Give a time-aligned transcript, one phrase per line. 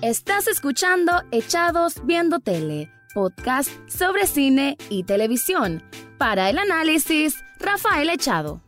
[0.00, 5.82] Estás escuchando Echados Viendo Tele, podcast sobre cine y televisión.
[6.18, 8.60] Para el análisis, Rafael Echado.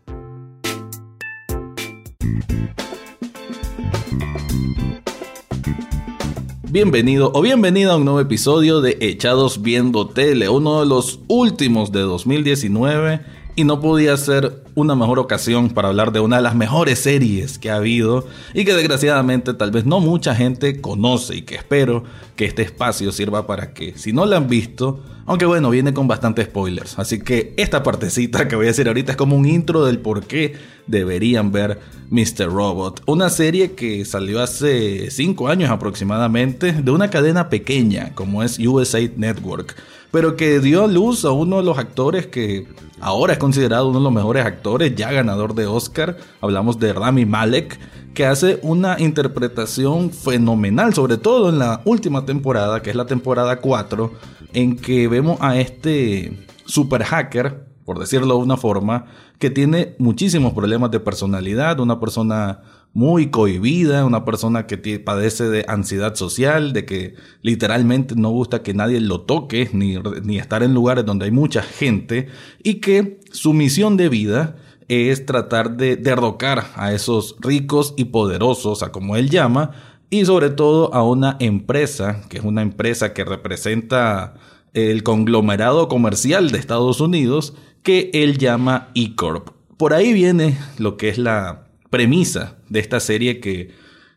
[6.68, 11.92] Bienvenido o bienvenida a un nuevo episodio de Echados Viendo Tele, uno de los últimos
[11.92, 13.20] de 2019
[13.56, 17.58] y no podía ser una mejor ocasión para hablar de una de las mejores series
[17.58, 22.04] que ha habido y que desgraciadamente tal vez no mucha gente conoce y que espero
[22.36, 26.08] que este espacio sirva para que si no la han visto, aunque bueno, viene con
[26.08, 29.84] bastantes spoilers, así que esta partecita que voy a decir ahorita es como un intro
[29.84, 30.54] del por qué
[30.86, 31.78] deberían ver
[32.10, 32.46] Mr.
[32.46, 38.58] Robot, una serie que salió hace 5 años aproximadamente de una cadena pequeña como es
[38.58, 39.76] USA Network
[40.10, 42.66] pero que dio luz a uno de los actores que
[43.00, 46.16] ahora es considerado uno de los mejores actores, ya ganador de Oscar.
[46.40, 47.78] Hablamos de Rami Malek,
[48.14, 53.60] que hace una interpretación fenomenal, sobre todo en la última temporada, que es la temporada
[53.60, 54.12] 4,
[54.52, 59.06] en que vemos a este super hacker, por decirlo de una forma,
[59.38, 62.60] que tiene muchísimos problemas de personalidad, una persona
[62.92, 68.74] muy cohibida, una persona que padece de ansiedad social, de que literalmente no gusta que
[68.74, 72.28] nadie lo toque, ni, ni estar en lugares donde hay mucha gente,
[72.62, 74.56] y que su misión de vida
[74.88, 79.70] es tratar de derrocar a esos ricos y poderosos, a como él llama,
[80.10, 84.34] y sobre todo a una empresa, que es una empresa que representa
[84.74, 89.50] el conglomerado comercial de Estados Unidos, que él llama E-Corp.
[89.76, 93.70] Por ahí viene lo que es la premisa de esta serie que,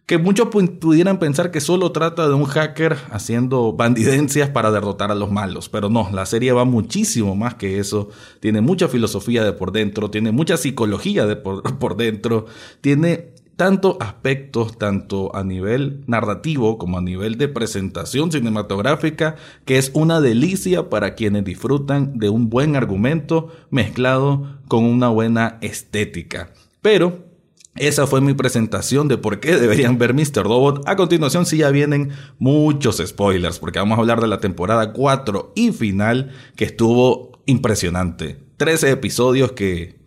[0.06, 5.16] que muchos pudieran pensar que solo trata de un hacker haciendo bandidencias para derrotar a
[5.16, 9.54] los malos, pero no, la serie va muchísimo más que eso, tiene mucha filosofía de
[9.54, 12.46] por dentro, tiene mucha psicología de por, por dentro,
[12.82, 19.36] tiene tantos aspectos, tanto a nivel narrativo como a nivel de presentación cinematográfica,
[19.66, 25.60] que es una delicia para quienes disfrutan de un buen argumento mezclado con una buena
[25.62, 26.52] estética.
[26.82, 27.33] Pero
[27.76, 30.44] esa fue mi presentación de por qué deberían ver Mr.
[30.44, 30.84] Robot.
[30.88, 35.54] A continuación sí ya vienen muchos spoilers porque vamos a hablar de la temporada 4
[35.56, 38.40] y final que estuvo impresionante.
[38.58, 40.04] 13 episodios que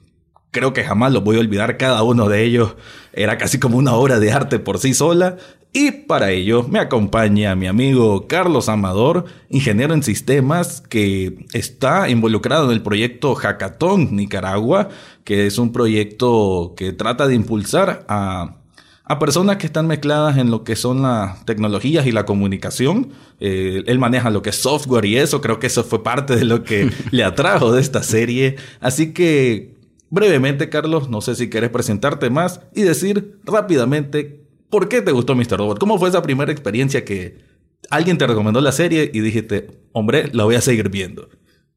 [0.52, 1.76] creo que jamás los voy a olvidar.
[1.76, 2.76] Cada uno de ellos
[3.12, 5.36] era casi como una obra de arte por sí sola.
[5.72, 12.66] Y para ello me acompaña mi amigo Carlos Amador, ingeniero en sistemas, que está involucrado
[12.66, 14.88] en el proyecto Hackathon Nicaragua,
[15.22, 18.56] que es un proyecto que trata de impulsar a,
[19.20, 23.10] personas que están mezcladas en lo que son las tecnologías y la comunicación.
[23.38, 26.44] Eh, él maneja lo que es software y eso, creo que eso fue parte de
[26.44, 28.56] lo que le atrajo de esta serie.
[28.80, 29.74] Así que,
[30.08, 35.34] brevemente, Carlos, no sé si quieres presentarte más y decir rápidamente ¿Por qué te gustó
[35.34, 35.58] Mr.
[35.58, 35.78] Robot?
[35.78, 37.38] ¿Cómo fue esa primera experiencia que
[37.90, 41.28] alguien te recomendó la serie y dijiste, hombre, la voy a seguir viendo?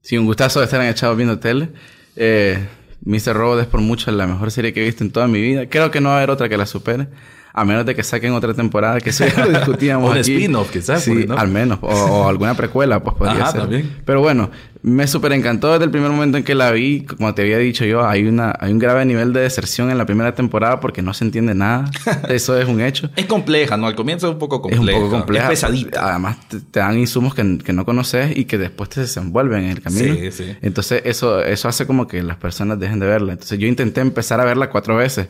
[0.01, 1.69] Sí, un gustazo de estar echado viendo tele.
[2.16, 2.57] Eh,
[3.05, 3.33] Mr.
[3.33, 5.69] Robot es por mucho la mejor serie que he visto en toda mi vida.
[5.69, 7.07] Creo que no va a haber otra que la supere.
[7.51, 10.11] A menos de que saquen otra temporada, que eso ya lo discutíamos.
[10.11, 11.03] un spin-off, quizás.
[11.03, 11.79] Sí, al menos.
[11.81, 13.61] O, alguna precuela, pues podría ser.
[13.61, 14.01] También.
[14.05, 14.51] Pero bueno,
[14.81, 17.01] me súper encantó desde el primer momento en que la vi.
[17.01, 20.06] Como te había dicho yo, hay, una, hay un grave nivel de deserción en la
[20.06, 21.90] primera temporada porque no se entiende nada.
[22.29, 23.09] Eso es un hecho.
[23.16, 23.88] es compleja, ¿no?
[23.88, 24.91] Al comienzo es un poco compleja.
[24.91, 25.45] Es un poco compleja.
[25.45, 26.09] Es pesadita.
[26.12, 29.81] Además, te, dan insumos que, que, no conoces y que después te desenvuelven en el
[29.81, 30.16] camino.
[30.16, 30.56] Sí, sí.
[30.62, 33.34] Entonces, eso, eso hace como que las personas dejen de verla.
[33.34, 35.28] Entonces, yo intenté empezar a verla cuatro veces.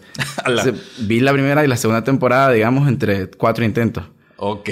[0.99, 4.03] vi la primera y la segunda temporada, digamos, entre cuatro intentos.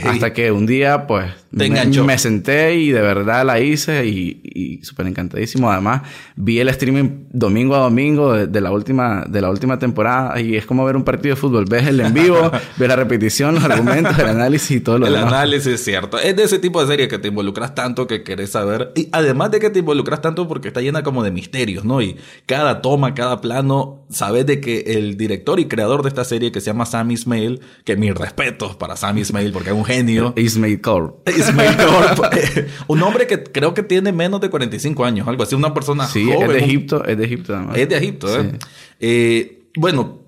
[0.05, 5.07] Hasta que un día, pues, me, senté y de verdad la hice y, y súper
[5.07, 5.69] encantadísimo.
[5.69, 6.03] Además,
[6.35, 10.65] vi el streaming domingo a domingo de, la última, de la última temporada y es
[10.65, 11.65] como ver un partido de fútbol.
[11.65, 15.21] Ves el en vivo, ves la repetición, los argumentos, el análisis y todo lo demás.
[15.23, 16.17] El análisis es cierto.
[16.17, 18.93] Es de ese tipo de serie que te involucras tanto que querés saber.
[18.95, 22.01] Y además de que te involucras tanto porque está llena como de misterios, ¿no?
[22.01, 26.51] Y cada toma, cada plano, sabes de que el director y creador de esta serie
[26.51, 30.35] que se llama Sam Ismail, que mis respetos para Sam Ismail porque es un genio.
[30.37, 31.27] Ismail Corp.
[32.87, 36.29] un hombre que creo que tiene menos de 45 años, algo así, una persona sí,
[36.29, 37.75] es de Egipto, es de Egipto además.
[37.75, 38.51] Es de Egipto, ¿eh?
[38.99, 39.69] ¿eh?
[39.75, 40.19] Bueno,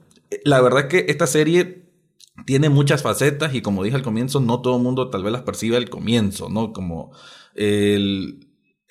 [0.44, 1.84] la verdad es que esta serie
[2.48, 5.44] tiene muchas facetas y como dije al comienzo, no todo el mundo tal vez las
[5.44, 6.74] percibe al comienzo, ¿no?
[6.74, 7.12] Como
[7.54, 8.48] el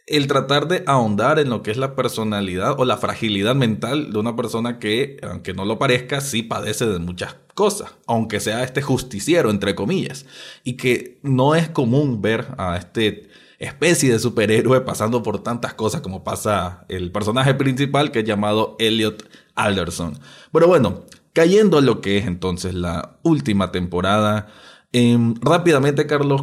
[0.09, 4.19] el tratar de ahondar en lo que es la personalidad o la fragilidad mental de
[4.19, 8.83] una persona que, aunque no lo parezca, sí padece de muchas cosas, aunque sea este
[8.83, 10.27] justiciero, entre comillas,
[10.65, 13.29] y que no es común ver a este
[13.59, 18.77] especie de superhéroe pasando por tantas cosas como pasa el personaje principal que es llamado
[18.79, 20.19] Elliot Alderson.
[20.53, 21.03] Pero bueno,
[21.33, 24.47] cayendo a lo que es entonces la última temporada,
[24.93, 26.43] Em, rápidamente, Carlos,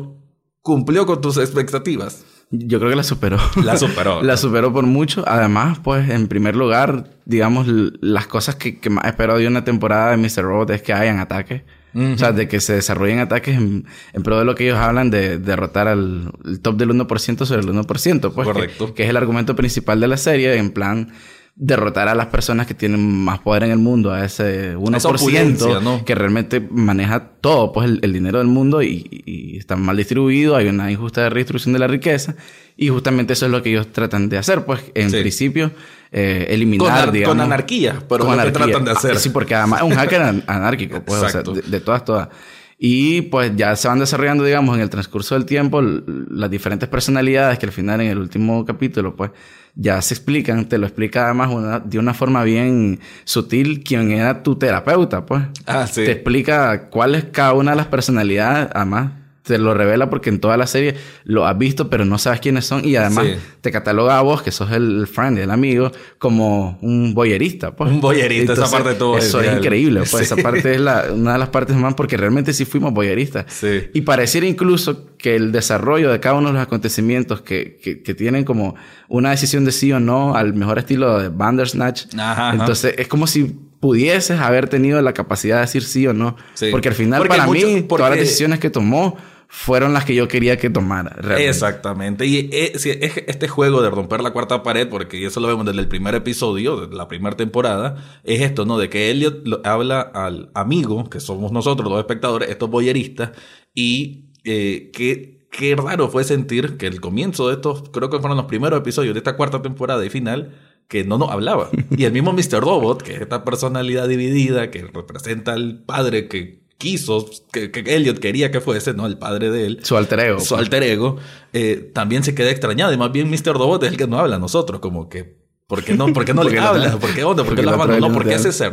[0.61, 2.25] ¿cumplió con tus expectativas?
[2.59, 3.37] Yo creo que la superó.
[3.63, 4.21] La superó.
[4.23, 5.23] la superó por mucho.
[5.27, 10.11] Además, pues, en primer lugar, digamos, las cosas que, que más espero de una temporada
[10.11, 10.43] de Mr.
[10.43, 11.61] Robot es que hayan ataques.
[11.95, 13.85] O sea, de que se desarrollen ataques en,
[14.21, 18.33] pro de lo que ellos hablan de derrotar al top del 1% sobre el 1%.
[18.33, 18.93] Pues, Correcto.
[18.93, 21.13] Que, es el argumento principal de la serie, en plan
[21.57, 26.13] derrotar a las personas que tienen más poder en el mundo, a ese 1% que
[26.13, 30.91] realmente maneja todo, pues el, dinero del mundo y, y, está mal distribuido, hay una
[30.91, 32.35] injusta redistribución de la riqueza
[32.75, 35.71] y justamente eso es lo que ellos tratan de hacer, pues en principio
[36.11, 37.35] eh, eliminar, con, digamos.
[37.35, 39.17] Con anarquía, pero con lo que tratan de hacer.
[39.17, 42.29] sí, porque además es un hacker anárquico, pues, o sea, de, todas, todas.
[42.77, 47.57] Y pues ya se van desarrollando, digamos, en el transcurso del tiempo las diferentes personalidades
[47.57, 49.31] que al final en el último capítulo, pues
[49.75, 54.41] ya se explican, te lo explica además una, de una forma bien sutil quien era
[54.41, 55.43] tu terapeuta, pues.
[55.65, 56.05] Ah, sí.
[56.05, 59.11] Te explica cuál es cada una de las personalidades, además
[59.45, 62.65] te lo revela porque en toda la serie lo has visto, pero no sabes quiénes
[62.65, 62.83] son.
[62.83, 63.27] Y además
[63.61, 67.75] te cataloga a vos, que sos el friend, el amigo, como un boyerista.
[67.75, 67.91] Pues.
[67.91, 69.17] Un boyerista, esa parte de todo.
[69.17, 70.01] Eso es, increíble.
[70.09, 73.45] Pues esa parte es la, una de las partes más, porque realmente sí fuimos boyeristas.
[73.47, 73.83] Sí.
[73.93, 78.15] Y pareciera incluso que el desarrollo de cada uno de los acontecimientos que, que, que
[78.15, 78.75] tienen como
[79.07, 82.15] una decisión de sí o no al mejor estilo de Bandersnatch.
[82.17, 86.35] Ajá, Entonces es como si pudieses haber tenido la capacidad de decir sí o no.
[86.71, 89.15] Porque al final, para mí, todas las decisiones que tomó
[89.55, 91.11] fueron las que yo quería que tomara.
[91.11, 91.47] Realmente.
[91.47, 92.25] Exactamente.
[92.25, 95.87] Y eh, este juego de romper la cuarta pared, porque eso lo vemos desde el
[95.87, 98.77] primer episodio, de la primera temporada, es esto, ¿no?
[98.77, 103.31] De que Elliot habla al amigo, que somos nosotros los espectadores, estos boyeristas,
[103.73, 108.35] y eh, que qué raro fue sentir que el comienzo de estos, creo que fueron
[108.35, 110.53] los primeros episodios de esta cuarta temporada y final,
[110.89, 111.69] que no nos hablaba.
[111.97, 112.59] Y el mismo Mr.
[112.59, 118.51] Robot, que es esta personalidad dividida, que representa al padre que quiso, que, Elliot quería
[118.51, 119.05] que fuese, ¿no?
[119.05, 119.79] El padre de él.
[119.83, 120.39] Su alter ego.
[120.39, 121.17] Su alter ego.
[121.53, 122.93] Eh, también se queda extrañado.
[122.93, 123.53] Y más bien Mr.
[123.53, 124.79] Robot es el que no habla a nosotros.
[124.79, 125.37] Como que,
[125.67, 126.97] ¿por qué no, por qué no le habla?
[126.97, 127.43] ¿Por qué onda?
[127.43, 128.11] ¿Por qué lo abandonó?
[128.13, 128.69] ¿Por qué se?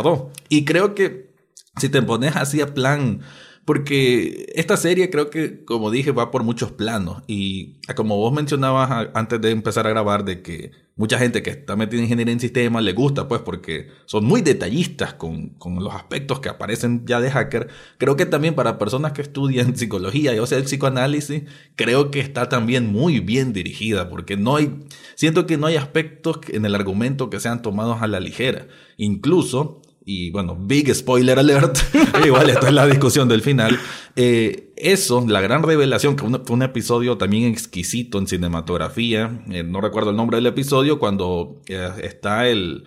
[0.48, 1.32] Y creo que
[1.78, 3.20] si te pones así a plan
[3.64, 7.22] porque esta serie creo que, como dije, va por muchos planos.
[7.28, 11.76] Y como vos mencionabas antes de empezar a grabar, de que mucha gente que está
[11.76, 15.94] metida en ingeniería en sistemas le gusta, pues, porque son muy detallistas con, con, los
[15.94, 17.68] aspectos que aparecen ya de hacker.
[17.98, 21.44] Creo que también para personas que estudian psicología, y o sea, el psicoanálisis,
[21.76, 24.80] creo que está también muy bien dirigida, porque no hay,
[25.14, 28.66] siento que no hay aspectos en el argumento que sean tomados a la ligera.
[28.96, 31.78] Incluso y bueno, big spoiler alert,
[32.26, 33.78] igual esta es la discusión del final,
[34.16, 39.80] eh, eso, la gran revelación, que fue un episodio también exquisito en cinematografía, eh, no
[39.80, 42.84] recuerdo el nombre del episodio, cuando eh, está el,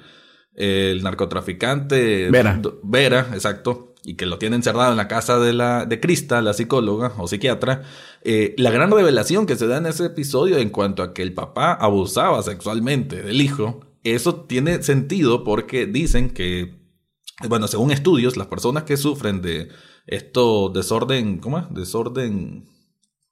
[0.56, 2.62] el narcotraficante Vera.
[2.84, 6.54] Vera, exacto, y que lo tiene encerrado en la casa de, la, de Krista, la
[6.54, 7.84] psicóloga o psiquiatra,
[8.24, 11.74] la gran revelación que se da en ese episodio en cuanto a que el papá
[11.74, 16.85] abusaba sexualmente del hijo, eso tiene sentido porque dicen que
[17.50, 19.70] bueno, según estudios, las personas que sufren de
[20.08, 21.66] esto desorden, ¿cómo es?
[21.72, 22.70] Desorden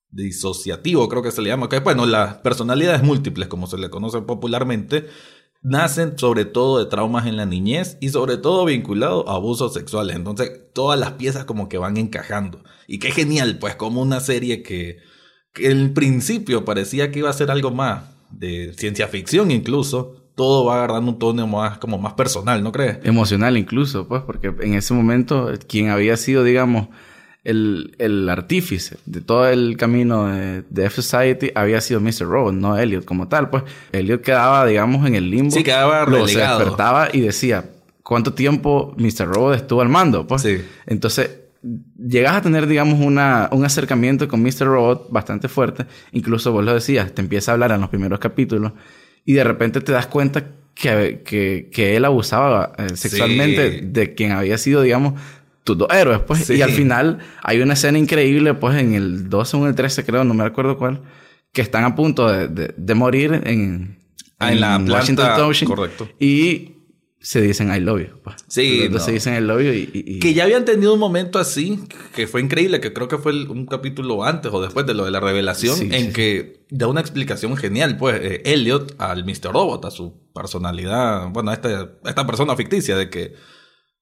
[0.10, 4.22] disociativo, creo que se le llama, que bueno, las personalidades múltiples, como se le conoce
[4.22, 5.08] popularmente,
[5.64, 10.16] nacen sobre todo de traumas en la niñez y sobre todo vinculados a abusos sexuales.
[10.16, 12.64] Entonces, todas las piezas como que van encajando.
[12.88, 14.98] Y qué genial, pues, como una serie que,
[15.54, 20.66] que en principio parecía que iba a ser algo más de ciencia ficción incluso, todo
[20.66, 23.00] va agarrando un tono más, como más personal, ¿no crees?
[23.04, 26.88] Emocional incluso, pues, porque en ese momento quien había sido, digamos,
[27.44, 32.22] el, el artífice de todo el camino de, de F-Society había sido Mr.
[32.22, 33.63] Robot, no Elliot como tal, pues.
[33.92, 35.52] Elliot quedaba, digamos, en el limbo.
[35.52, 36.28] Sí, quedaba relegado.
[36.28, 37.66] Se despertaba y decía,
[38.02, 39.28] ¿cuánto tiempo Mr.
[39.28, 40.25] Robot estuvo al mando?
[40.25, 40.62] Pues, sí.
[40.86, 41.32] Entonces,
[41.98, 44.66] llegas a tener, digamos, una, un acercamiento con Mr.
[44.66, 45.86] Robot bastante fuerte.
[46.13, 48.72] Incluso vos lo decías, te empieza a hablar en los primeros capítulos
[49.25, 54.32] y de repente te das cuenta que, que, que él abusaba eh, sexualmente de quien
[54.32, 55.20] había sido, digamos,
[55.63, 56.50] tus dos héroes, pues.
[56.50, 60.06] Y al final hay una escena increíble, pues, en el 12 o en el 13,
[60.06, 61.01] creo, no me acuerdo cuál,
[61.51, 63.98] que están a punto de, de, morir en,
[64.39, 66.10] ah, en, la Washington Correcto.
[66.20, 66.73] Y
[67.24, 68.22] se dicen I love you.
[68.22, 68.36] Pues.
[68.50, 68.82] Sí.
[68.84, 71.80] Entonces se dicen I love you y, Que ya habían tenido un momento así,
[72.13, 75.12] que fue increíble, que creo que fue un capítulo antes o después de lo de
[75.12, 79.53] la revelación, en que da una explicación genial, pues, eh, Elliot al Mr.
[79.53, 83.34] Robot, a su personalidad, bueno, a esta, esta persona ficticia, de que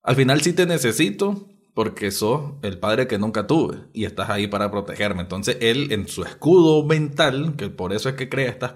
[0.01, 4.48] al final sí te necesito porque sos el padre que nunca tuve y estás ahí
[4.48, 5.22] para protegerme.
[5.22, 8.74] Entonces él en su escudo mental, que por eso es que crea estas,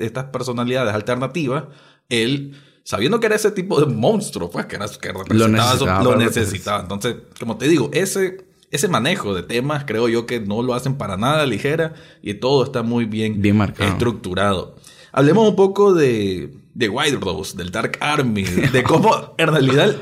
[0.00, 1.66] estas personalidades alternativas,
[2.08, 6.82] él sabiendo que era ese tipo de monstruo, pues, que, era, que representaba, lo necesitaba.
[6.82, 10.96] Entonces, como te digo, ese ese manejo de temas, creo yo que no lo hacen
[10.96, 13.90] para nada ligera y todo está muy bien, bien marcado.
[13.90, 14.76] estructurado.
[15.12, 19.96] Hablemos un poco de, de White Rose, del Dark Army, de cómo en realidad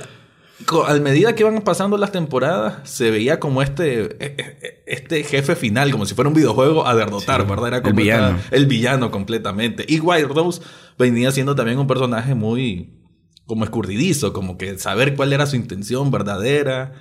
[0.86, 5.56] a medida que iban pasando las temporadas, se veía como este, e, e, este jefe
[5.56, 7.68] final, como si fuera un videojuego a derrotar, ¿verdad?
[7.68, 8.38] Era como el villano.
[8.50, 9.84] el villano completamente.
[9.88, 10.62] Y White Rose
[10.98, 13.00] venía siendo también un personaje muy
[13.46, 16.92] como escurridizo, como que saber cuál era su intención verdadera.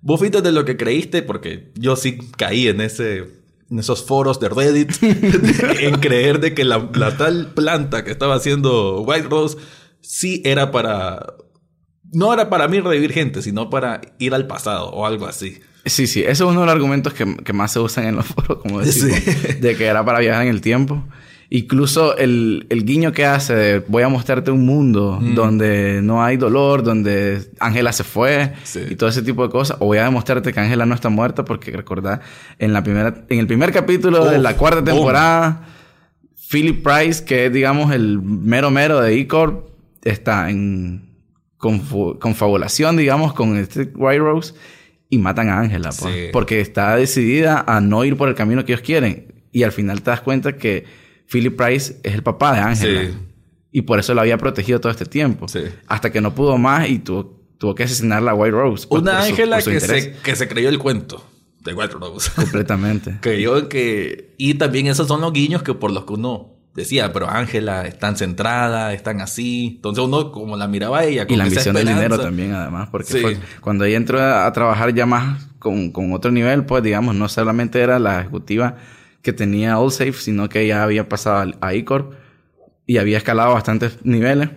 [0.00, 4.50] Bufito de lo que creíste, porque yo sí caí en ese en esos foros de
[4.50, 4.92] Reddit
[5.80, 9.56] en creer de que la, la, tal planta que estaba haciendo White Rose
[10.02, 11.36] sí era para
[12.12, 15.58] no era para mí revivir gente, sino para ir al pasado o algo así.
[15.84, 18.58] Sí, sí, eso es uno de los argumentos que, más se usan en los foros,
[18.58, 19.18] como decimos,
[19.60, 21.02] de que era para viajar en el tiempo.
[21.54, 25.34] Incluso el, guiño que hace de voy a mostrarte un mundo mm.
[25.34, 28.54] donde no hay dolor, donde Ángela se fue
[28.90, 29.76] y todo ese tipo de cosas.
[29.80, 32.22] O voy a demostrarte que Ángela no está muerta porque recordad,
[32.58, 35.66] en, la primera, en el primer capítulo de la cuarta temporada,
[36.50, 39.68] Philip Price, que es digamos el mero mero de E-Corp,
[40.04, 41.11] está en
[41.62, 44.54] confabulación, digamos, con este White Rose
[45.08, 48.72] y matan a Ángela, pues, porque está decidida a no ir por el camino que
[48.72, 49.32] ellos quieren.
[49.52, 50.84] Y al final te das cuenta que
[51.30, 53.10] Philip Price es el papá de Ángela.
[53.70, 55.46] Y por eso la había protegido todo este tiempo.
[55.86, 58.86] Hasta que no pudo más y tuvo, tuvo que asesinar a White Rose.
[58.88, 61.24] Pues, Una Ángela que, se, que se creyó el cuento
[61.60, 62.30] de White Rose.
[62.34, 63.18] Completamente.
[63.20, 64.34] creyó que...
[64.36, 67.98] Y también esos son los guiños que por los que uno decía, pero Ángela es
[67.98, 69.74] tan centrada, es tan así.
[69.76, 71.26] Entonces uno como la miraba a ella.
[71.26, 75.06] Con y la ambición del dinero también, además, porque cuando ella entró a, trabajar ya
[75.06, 78.76] más con, con, otro nivel, pues digamos, no solamente era la ejecutiva
[79.22, 82.14] que tenía Allsafe, sino que ella había pasado a ICORP
[82.86, 84.50] y había escalado bastantes niveles.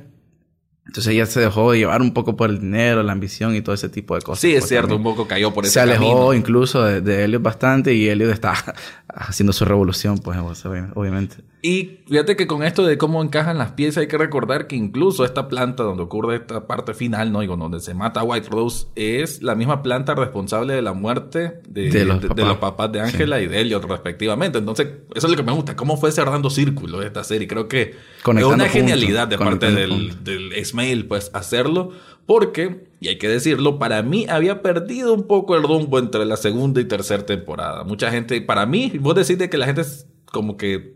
[0.88, 3.90] Entonces ella se dejó llevar un poco por el dinero, la ambición y todo ese
[3.90, 4.42] tipo de cosas.
[4.42, 7.94] Sí, es cierto, un poco cayó por ese Se alejó incluso de, de, Elliot bastante
[7.94, 8.54] y Elliot está
[9.08, 11.38] haciendo su revolución, pues obviamente.
[11.66, 15.26] Y fíjate que con esto de cómo encajan las piezas hay que recordar que incluso
[15.26, 17.40] esta planta donde ocurre esta parte final, ¿no?
[17.40, 21.62] Digo, donde se mata a White Rose, es la misma planta responsable de la muerte
[21.68, 22.92] de, los, papás.
[22.92, 24.60] de Ángela y de Elliot respectivamente.
[24.60, 27.48] Entonces, eso es lo que me gusta, cómo fue cerrando círculos esta serie.
[27.48, 27.96] Creo que
[28.38, 31.94] es una genialidad de parte del, del Ismail, pues, hacerlo.
[32.28, 36.38] Porque, y hay que decirlo, para mí había perdido un poco el rumbo entre la
[36.38, 37.84] segunda y tercera temporada.
[37.84, 40.94] Mucha gente, para mí, vos decís que la gente es como que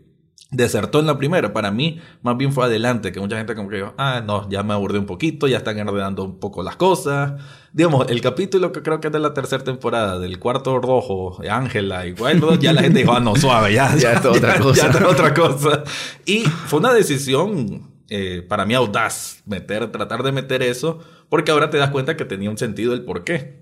[0.50, 1.52] desertó en la primera.
[1.52, 4.62] Para mí, más bien fue adelante, que mucha gente como que dijo, ah, no, ya
[4.62, 7.40] me aburrí un poquito, ya están enredando un poco las cosas.
[7.72, 11.50] Digamos, el capítulo que creo que es de la tercera temporada, del cuarto rojo, de
[11.50, 14.92] Ángela y Wild, ya la gente dijo, ah, no, suave, ya, ya, es otra cosa.
[14.92, 15.84] Ya otra cosa.
[16.26, 21.70] Y fue una decisión, eh, para mí audaz, meter, tratar de meter eso, porque ahora
[21.70, 23.60] te das cuenta que tenía un sentido el por qué.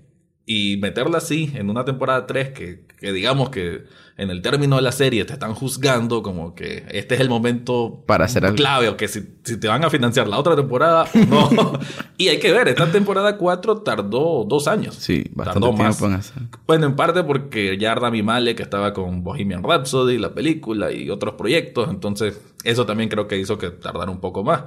[0.51, 3.83] Y meterla así en una temporada 3 que, que digamos que
[4.19, 8.03] en el término de la serie te están juzgando como que este es el momento
[8.05, 8.57] para hacer algo.
[8.57, 11.79] clave o que si, te van a financiar la otra temporada no.
[12.17, 14.95] y hay que ver, esta temporada 4 tardó dos años.
[14.95, 16.01] Sí, bastante tardó más.
[16.01, 16.43] En hacer.
[16.67, 21.35] Bueno, en parte porque ya Rami Malek estaba con Bohemian Rhapsody, la película y otros
[21.35, 24.63] proyectos, entonces eso también creo que hizo que tardara un poco más.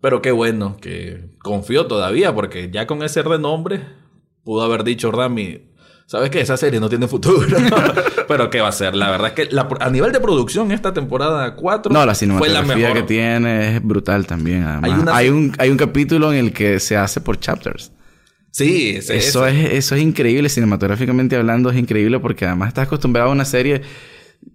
[0.00, 3.84] Pero qué bueno que confió todavía porque ya con ese renombre
[4.44, 5.71] pudo haber dicho Rami
[6.12, 6.42] ¿Sabes qué?
[6.42, 7.56] Esa serie no tiene futuro.
[8.28, 8.94] Pero ¿qué va a ser?
[8.94, 13.02] La verdad es que a nivel de producción, esta temporada 4 no, la cinematografía que
[13.04, 14.62] tiene es brutal también.
[15.10, 17.92] Hay, un, hay un capítulo en el que se hace por chapters.
[18.50, 20.50] Sí, eso, es, eso es increíble.
[20.50, 23.80] Cinematográficamente hablando, es increíble porque además estás acostumbrado a una serie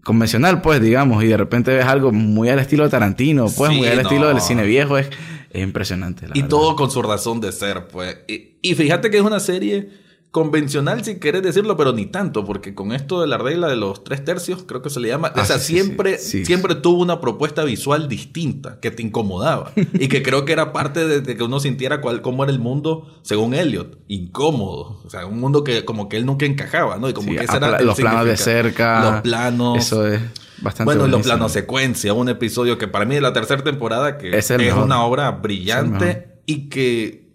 [0.04, 3.88] convencional, pues, digamos, y de repente ves algo muy al estilo de Tarantino, pues, muy
[3.88, 5.00] al estilo del cine viejo.
[5.00, 5.10] Es,
[5.56, 6.28] impresionante.
[6.36, 8.16] y todo con su razón de ser, pues.
[8.28, 10.06] y fíjate que es una serie
[10.38, 14.04] convencional si querés decirlo, pero ni tanto, porque con esto de la regla de los
[14.04, 17.64] tres tercios, creo que se le llama, o ah, sea, siempre, siempre tuvo una propuesta
[17.64, 22.02] visual distinta que te incomodaba y que creo que era parte de, que uno sintiera
[22.02, 26.18] cuál, cómo era el mundo, según Elliot, incómodo, o sea, un mundo que como que
[26.18, 27.10] él nunca encajaba, ¿no?
[27.10, 30.22] Y como que ese era los planos de cerca, los planos, eso es
[30.62, 34.38] bastante bueno, los planos secuencia, un episodio que para mí es la tercera temporada que
[34.38, 37.26] es, es una obra brillante y que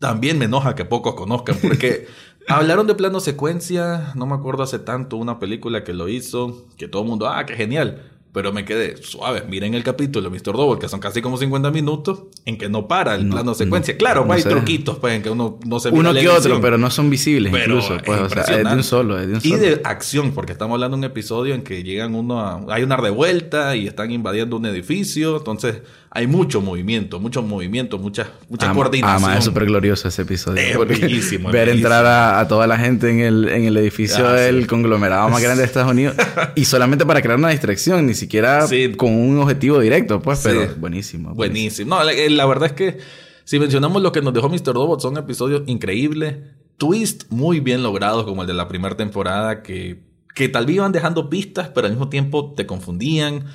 [0.00, 2.08] también me enoja que pocos conozcan porque
[2.50, 6.88] Hablaron de plano secuencia, no me acuerdo hace tanto, una película que lo hizo, que
[6.88, 8.17] todo el mundo, ah, qué genial.
[8.32, 9.44] Pero me quedé suave.
[9.48, 10.52] Miren el capítulo de Mr.
[10.52, 13.96] Double, que son casi como 50 minutos, en que no para el plano secuencia.
[13.96, 17.10] claro, hay truquitos pues, en que uno no se Uno que otro, pero no son
[17.10, 17.96] visibles incluso.
[18.04, 19.56] Pues, o sea, es de un solo, es de un solo.
[19.56, 22.64] Y de acción, porque estamos hablando de un episodio en que llegan uno a...
[22.68, 28.30] Hay una revuelta y están invadiendo un edificio, entonces hay mucho movimiento, mucho movimiento, mucha,
[28.48, 29.22] mucha coordinación.
[29.22, 30.60] Además, es súper glorioso ese episodio.
[30.60, 31.50] Es bellísimo.
[31.50, 35.42] Ver entrar a, toda la gente en el, en el edificio ah, del conglomerado más
[35.42, 36.16] grande de Estados Unidos
[36.54, 41.34] y solamente para crear una distracción, ni siquiera con un objetivo directo, pues, pero buenísimo,
[41.34, 41.96] buenísimo.
[41.96, 42.98] No, la, verdad es que
[43.44, 44.74] si mencionamos lo que nos dejó Mr.
[44.74, 46.36] Robot, son episodios increíbles,
[46.76, 50.02] twist muy bien logrados, como el de la primera temporada, que,
[50.34, 53.46] que tal vez iban dejando pistas, pero al mismo tiempo te confundían.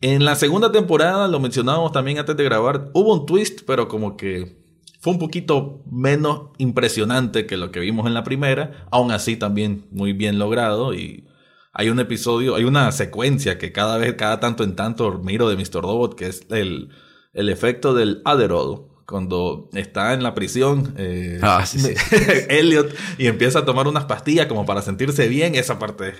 [0.00, 4.16] En la segunda temporada, lo mencionábamos también antes de grabar, hubo un twist, pero como
[4.16, 4.62] que
[5.02, 9.86] fue un poquito menos impresionante que lo que vimos en la primera, aún así también
[9.90, 11.24] muy bien logrado y
[11.72, 15.56] hay un episodio, hay una secuencia que cada vez, cada tanto en tanto miro de
[15.56, 15.80] Mr.
[15.82, 16.90] Robot, que es el,
[17.32, 18.88] el efecto del Adderall.
[19.06, 21.64] Cuando está en la prisión, eh, ah,
[22.48, 26.14] Elliot, y empieza a tomar unas pastillas como para sentirse bien, esa parte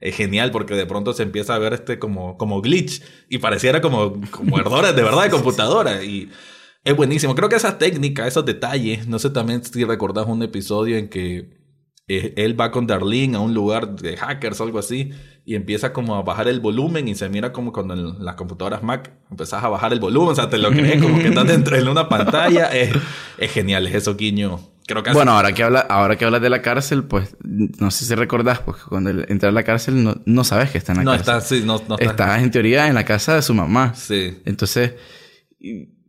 [0.00, 3.80] es genial porque de pronto se empieza a ver este como, como glitch y pareciera
[3.80, 6.02] como, como errores de verdad de computadora.
[6.04, 6.30] Y
[6.84, 7.34] es buenísimo.
[7.34, 11.57] Creo que esa técnica, esos detalles, no sé también si recordás un episodio en que
[12.08, 15.10] eh, él va con Darlene a un lugar de hackers o algo así
[15.44, 18.82] y empieza como a bajar el volumen y se mira como cuando en las computadoras
[18.82, 21.76] Mac empezás a bajar el volumen, o sea, te lo crees como que estás dentro
[21.76, 22.66] de una pantalla.
[22.66, 22.90] Es,
[23.38, 24.60] es genial, es eso, Quiño
[25.12, 28.60] bueno, ahora que, habla, ahora que hablas de la cárcel, pues no sé si recordás,
[28.60, 31.20] porque cuando entra a la cárcel no, no sabes que está en la cárcel.
[31.20, 32.10] Está, sí, no, no está.
[32.10, 33.94] Estás en teoría en la casa de su mamá.
[33.94, 34.40] Sí.
[34.46, 34.94] Entonces,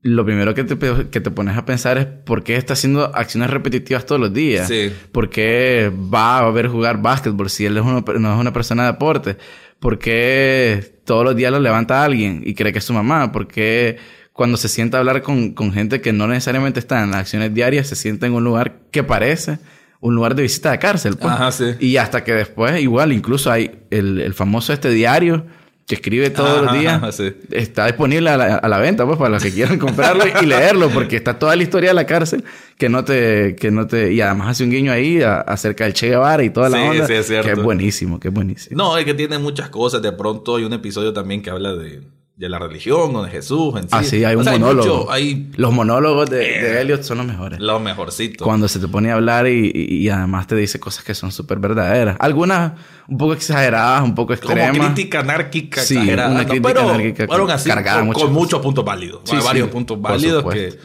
[0.01, 3.49] lo primero que te, que te pones a pensar es por qué está haciendo acciones
[3.49, 4.67] repetitivas todos los días.
[4.67, 4.93] Sí.
[5.11, 7.99] ¿Por qué va a ver jugar básquetbol si él es no
[8.33, 9.37] es una persona de deporte?
[9.79, 13.31] ¿Por qué todos los días lo levanta alguien y cree que es su mamá?
[13.31, 13.97] ¿Por qué
[14.31, 17.53] cuando se sienta a hablar con, con, gente que no necesariamente está en las acciones
[17.53, 19.59] diarias, se sienta en un lugar que parece
[19.99, 21.17] un lugar de visita de cárcel.
[21.17, 21.33] Pues.
[21.33, 21.75] Ajá, sí.
[21.81, 25.45] Y hasta que después, igual, incluso hay el, el famoso este diario
[25.89, 27.15] que escribe todos los días.
[27.15, 27.33] sí.
[27.49, 30.91] Está disponible a la, a la, venta, pues, para los que quieran comprarlo y leerlo,
[30.91, 32.43] porque está toda la historia de la cárcel
[32.77, 36.09] que no te, que no te, y además hace un guiño ahí acerca del Che
[36.09, 37.07] Guevara y toda la onda.
[37.07, 37.47] Sí, es cierto.
[37.47, 38.77] Que es buenísimo, que es buenísimo.
[38.77, 39.99] No, es que tiene muchas cosas.
[40.03, 42.01] De pronto hay un episodio también que habla de
[42.39, 43.89] de la religión o de Jesús en sí.
[43.91, 45.09] Ah, sí, hay un monólogo.
[45.57, 47.59] Los monólogos de, de, eh, Elliot son los mejores.
[47.59, 48.47] Los mejorcitos.
[48.47, 51.59] Cuando se te pone a hablar y, y, además te dice cosas que son súper
[51.59, 52.15] verdaderas.
[52.17, 52.71] Algunas
[53.09, 54.69] un poco exageradas, un poco extremas.
[54.69, 56.31] Como crítica anárquica sí, exagerada.
[56.31, 59.19] Una crítica pero, anárquica así, cargada con, con muchos puntos válidos.
[59.25, 60.79] Sí, varios puntos válidos que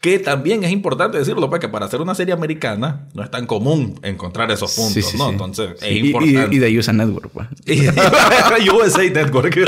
[0.00, 3.98] que también es importante decirlo, porque para hacer una serie americana no es tan común
[4.02, 5.30] encontrar esos puntos, ¿no?
[5.30, 6.54] Entonces, es importante.
[6.54, 7.48] Y, de USA Network, pues.
[8.72, 9.58] USA Network.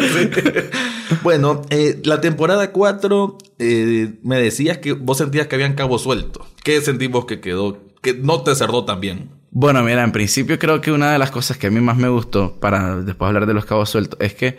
[1.23, 6.47] bueno, eh, la temporada 4, eh, me decías que vos sentías que habían cabo suelto.
[6.63, 7.79] ¿Qué sentimos que quedó?
[8.01, 9.31] Que no te cerró tan bien.
[9.51, 12.09] Bueno, mira, en principio creo que una de las cosas que a mí más me
[12.09, 14.59] gustó, para después hablar de los cabos sueltos, es que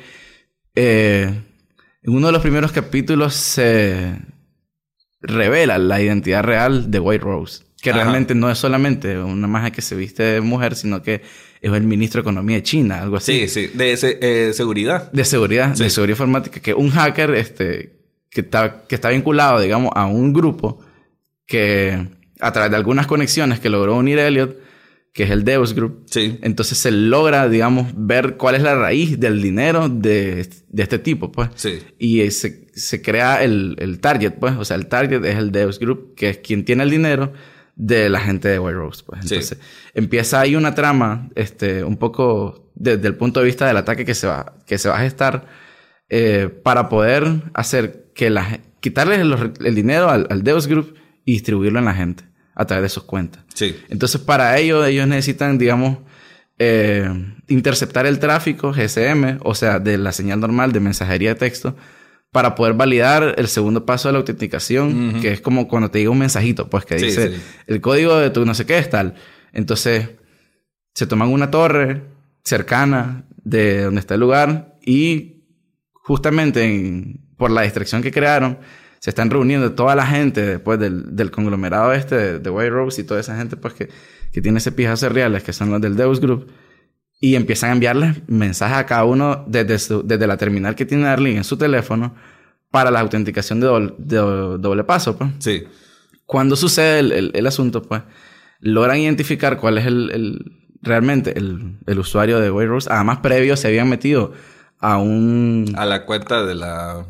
[0.75, 1.43] eh,
[2.03, 4.17] en uno de los primeros capítulos se
[5.21, 7.63] revela la identidad real de White Rose.
[7.81, 11.23] Que realmente no es solamente una magia que se viste de mujer, sino que
[11.61, 13.47] es el ministro de Economía de China, algo así.
[13.47, 15.11] Sí, sí, de eh, seguridad.
[15.11, 16.59] De seguridad, de seguridad informática.
[16.59, 20.79] Que un hacker este, que, está, que está vinculado, digamos, a un grupo
[21.47, 22.07] que
[22.39, 24.57] a través de algunas conexiones que logró unir a Elliot,
[25.13, 26.05] que es el Deus Group.
[26.09, 26.39] Sí.
[26.41, 31.31] Entonces se logra, digamos, ver cuál es la raíz del dinero de, de este tipo,
[31.31, 31.49] pues.
[31.55, 31.79] Sí.
[31.99, 34.55] Y se, se crea el, el, target, pues.
[34.57, 37.33] O sea, el target es el Deus Group, que es quien tiene el dinero
[37.75, 39.21] de la gente de White Rose, pues.
[39.23, 39.59] Entonces,
[39.93, 44.15] empieza ahí una trama, este, un poco desde el punto de vista del ataque que
[44.15, 45.47] se va, que se va a gestar,
[46.09, 50.95] eh, para poder hacer que la, quitarle el, dinero al, al Deus Group
[51.25, 52.30] y distribuirlo en la gente
[52.61, 53.43] a través de sus cuentas.
[53.53, 53.75] Sí.
[53.89, 55.97] Entonces, para ello, ellos necesitan, digamos,
[56.59, 57.09] eh,
[57.47, 61.75] interceptar el tráfico GSM, o sea, de la señal normal de mensajería de texto,
[62.31, 66.11] para poder validar el segundo paso de la autenticación, que es como cuando te diga
[66.11, 67.33] un mensajito, pues que dice
[67.67, 69.15] el código de tu no sé qué es tal.
[69.51, 70.11] Entonces,
[70.93, 72.03] se toman una torre
[72.43, 75.43] cercana de donde está el lugar y
[75.93, 78.59] justamente por la distracción que crearon,
[79.01, 83.03] se están reuniendo toda la gente después del, del conglomerado este de, White Rose y
[83.03, 83.89] toda esa gente pues que,
[84.31, 86.51] que tiene ese pijazo reales que son los del Deus Group
[87.19, 91.37] y empiezan a enviarles mensajes a cada uno desde, desde la terminal que tiene Darling
[91.37, 92.13] en su teléfono
[92.69, 93.67] para la autenticación de
[94.59, 95.17] doble, paso.
[95.17, 95.31] Pues.
[95.39, 95.63] Sí.
[96.27, 98.03] Cuando sucede el, el, asunto, pues
[98.59, 102.89] logran identificar cuál es el, el realmente el, el, usuario de White Rose.
[102.91, 104.33] Además, previo se habían metido
[104.79, 105.73] a un...
[105.75, 107.05] A la cuenta de la...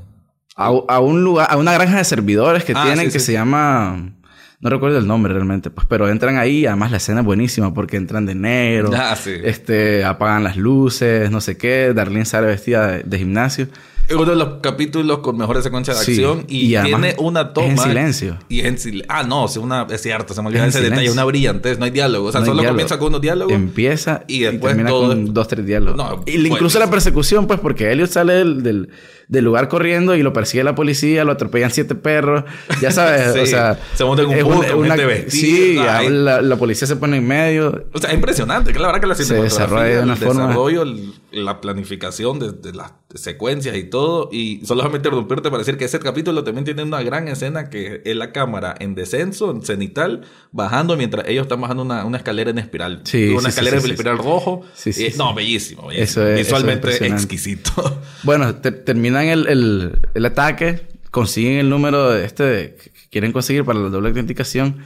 [0.65, 4.12] A, un lugar, a una granja de servidores que ah, tienen que se llama...
[4.60, 6.67] No recuerdo el nombre realmente, pues, pero entran ahí.
[6.67, 8.91] Además, la escena es buenísima porque entran de negro.
[8.95, 11.93] Ah, este, apagan las luces, no sé qué.
[11.95, 13.71] Darlene sale vestida de gimnasio es
[14.13, 17.67] uno de los capítulos con mejores secuencias de acción y, tiene una toma.
[17.67, 18.38] en silencio.
[18.50, 19.08] Y en silencio.
[19.10, 21.91] Ah, no, es, una, es cierto, se me olvidó ese detalle, una brillantez, no hay
[21.91, 22.28] diálogo.
[22.28, 23.54] O sea, solo comienza con unos diálogos.
[23.54, 26.24] Empieza y después termina con dos, tres diálogos.
[26.26, 28.89] y incluso la persecución, pues, porque Elliot sale del
[29.32, 32.43] del lugar corriendo y lo persigue la policía, lo atropellan siete perros.
[32.82, 33.80] Ya sabes, o sea.
[33.95, 34.97] Se monta en un bus una,
[35.30, 37.86] Sí, la, policía se pone en medio.
[37.93, 40.47] O sea, es impresionante, que la verdad que la se desarrolla de una el forma...
[40.47, 40.86] desarrollo,
[41.32, 44.01] la planificación de, las secuencias y todo.
[44.32, 48.16] Y solamente interrumpirte para decir que ese capítulo también tiene una gran escena que es
[48.16, 52.60] la cámara en descenso, en cenital, bajando mientras ellos están bajando una, una escalera en
[52.60, 53.02] espiral.
[53.04, 54.64] Sí, una escalera en espiral rojo.
[54.74, 56.26] Sí, sí, no, bellísimo, bellísimo.
[56.36, 57.72] Visualmente exquisito.
[58.24, 63.90] Bueno, termina el, el, ataque, consiguen el número de este que quieren conseguir para la
[63.90, 64.78] doble autenticación,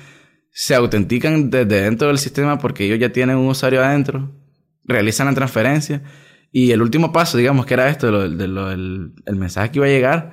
[0.52, 4.32] se autentican desde dentro del sistema porque ellos ya tienen un usuario adentro,
[4.86, 6.02] realizan la transferencia
[6.52, 9.90] y el último paso, digamos que era esto, de lo, el mensaje que iba a
[9.90, 10.32] llegar,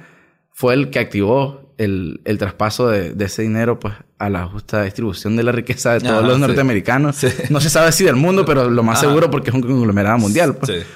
[0.52, 4.84] fue el que activó el, el traspaso de, de, ese dinero pues a la justa
[4.84, 7.24] distribución de la riqueza de todos los norteamericanos.
[7.50, 10.54] No se sabe si del mundo, pero lo más seguro porque es un conglomerado mundial.
[10.56, 10.86] Pues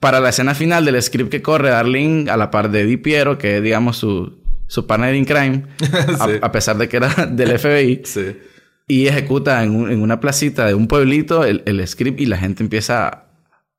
[0.00, 3.38] para la escena final del script que corre Darling a la par de Di Piero,
[3.38, 5.64] que es, digamos, su, su partner in crime,
[6.40, 8.02] a, pesar de que era del FBI.
[8.86, 13.27] Y ejecuta en, una placita de un pueblito el, el, script y la gente empieza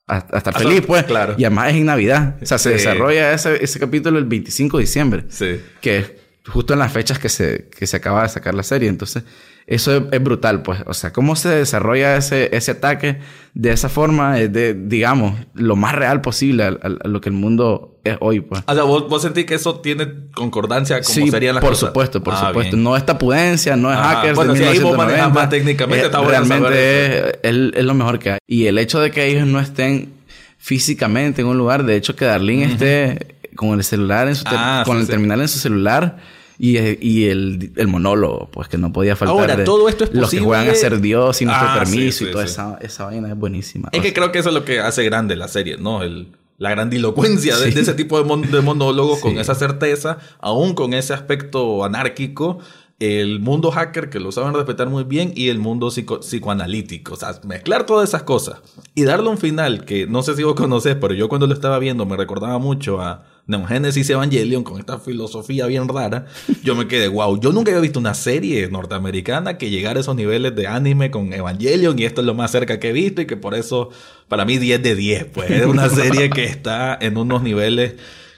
[0.10, 1.04] a, estar feliz, pues.
[1.06, 1.36] Claro.
[1.38, 2.36] Y además es en Navidad.
[2.42, 5.24] O sea, se desarrolla ese, ese capítulo el 25 de diciembre.
[5.30, 5.62] Sí.
[5.82, 6.12] Que es
[6.48, 8.90] justo en las fechas que se, que se acaba de sacar la serie.
[8.90, 9.24] Entonces,
[9.70, 10.80] eso es, brutal, pues.
[10.88, 13.20] O sea, cómo se desarrolla ese, ese ataque
[13.54, 16.72] de esa forma es de, digamos, lo más real posible a,
[17.08, 18.64] lo que el mundo es hoy, pues.
[18.66, 22.24] O sea, ¿vos, vos sentís que eso tiene concordancia como sí, serían las por supuesto,
[22.24, 22.78] por ah, supuesto.
[22.78, 26.32] No esta pudencia, no es ah, hackers bueno, si ahí vos más técnicamente, está bueno
[26.32, 28.40] Realmente es, es, lo mejor que hay.
[28.48, 30.14] Y el hecho de que ellos no estén
[30.58, 34.82] físicamente en un lugar, de hecho que Darlene esté con el celular en su ah,
[34.84, 36.18] con el terminal en su celular
[36.62, 39.50] y, y el, el, monólogo, pues que no podía faltar.
[39.52, 40.22] Ahora, todo esto es posible.
[40.22, 43.30] Los que juegan a ser Dios y nuestro ah, permiso y toda esa, esa vaina
[43.30, 43.88] es buenísima.
[43.94, 46.04] Es que creo que eso es lo que hace grande la serie, ¿no?
[46.04, 51.14] El, la grandilocuencia de, ese tipo de, de monólogos con esa certeza, aún con ese
[51.14, 52.60] aspecto anárquico
[53.00, 57.14] el mundo hacker que lo saben respetar muy bien y el mundo psicoanalítico.
[57.14, 58.60] O sea, mezclar todas esas cosas
[58.94, 61.80] y darle un final que no sé si vos conocés, pero yo cuando lo estaba
[61.80, 66.26] viendo me recordaba mucho a Neon Genesis Evangelion con esta filosofía bien rara.
[66.62, 70.16] Yo me quedé, wow, yo nunca había visto una serie norteamericana que llegara a esos
[70.16, 73.28] niveles de anime con Evangelion y esto es lo más cerca que he visto y
[73.28, 73.90] que por eso
[74.28, 77.96] para mí 10 de 10, pues es una serie que está en unos niveles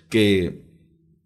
[0.07, 0.61] que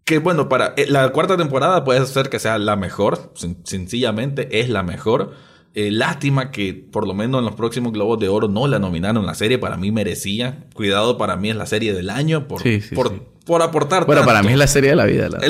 [0.06, 3.32] que bueno, para eh, la cuarta temporada puede ser que sea la mejor,
[3.64, 5.32] sencillamente es la mejor.
[5.74, 9.26] Eh, lástima que por lo menos en los próximos Globos de Oro no la nominaron
[9.26, 10.64] la serie, para mí merecía.
[10.74, 12.62] Cuidado, para mí es la serie del año por,
[12.94, 14.06] por, por, aportar.
[14.06, 15.28] Bueno, para mí es la serie de la vida.
[15.28, 15.40] La,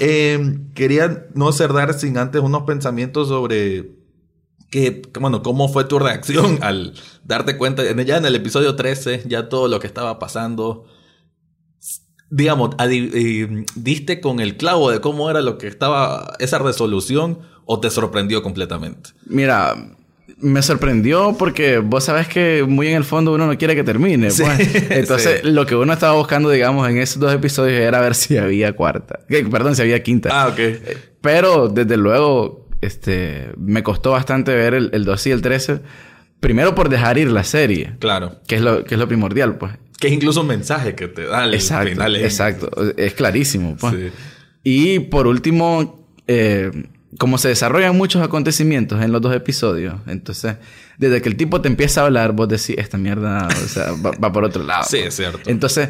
[0.00, 3.90] eh, quería no cerrar sin antes unos pensamientos sobre
[4.70, 9.50] que, bueno, cómo fue tu reacción al darte cuenta, ya en el episodio 13, ya
[9.50, 10.86] todo lo que estaba pasando
[12.30, 17.80] digamos, eh, diste con el clavo de cómo era lo que estaba esa resolución o
[17.80, 19.10] te sorprendió completamente?
[19.26, 19.74] Mira,
[20.38, 24.28] me sorprendió porque vos sabes que muy en el fondo uno no quiere que termine.
[24.28, 24.76] Pues.
[24.90, 28.74] Entonces, lo que uno estaba buscando, digamos, en esos dos episodios era ver si había
[28.74, 29.20] cuarta.
[29.50, 30.28] perdón, si había quinta.
[30.32, 30.60] Ah, ok.
[31.20, 35.80] Pero, desde luego, este, me costó bastante ver el, el 12 y el 13.
[36.40, 37.96] Primero por dejar ir la serie.
[37.98, 38.36] Claro.
[38.46, 39.72] Que es lo, que es lo primordial, pues.
[39.98, 42.16] Que es incluso un mensaje que te da exacto, final.
[42.16, 43.76] Exacto, es clarísimo.
[43.76, 44.12] Pues.
[44.62, 46.70] Y por último, eh,
[47.18, 50.56] como se desarrollan muchos acontecimientos en los dos episodios, entonces,
[50.98, 54.32] desde que el tipo te empieza a hablar, vos decís, esta mierda, o sea, va,
[54.32, 54.84] por otro lado.
[54.88, 55.40] Sí, es cierto.
[55.46, 55.88] Entonces,